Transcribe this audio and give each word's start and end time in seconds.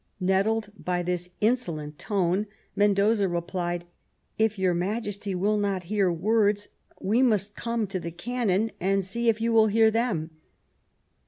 Nettled 0.19 0.71
by 0.83 1.03
this 1.03 1.29
insolent 1.41 1.99
tone, 1.99 2.47
Mendoza 2.75 3.27
replied:" 3.29 3.85
If 4.45 4.57
your 4.57 4.73
Majesty 4.73 5.35
will 5.35 5.57
not 5.57 5.83
hear 5.93 6.11
words, 6.11 6.69
we 6.99 7.21
must 7.21 7.53
come 7.53 7.85
to 7.85 7.99
the 7.99 8.09
cannon 8.09 8.71
and 8.79 9.05
see 9.05 9.29
if 9.29 9.39
you 9.39 9.53
will 9.53 9.67
hear 9.67 9.91
them 9.91 10.31